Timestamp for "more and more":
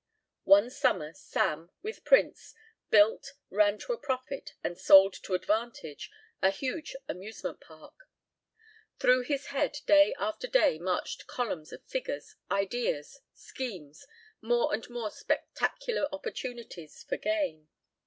14.41-15.11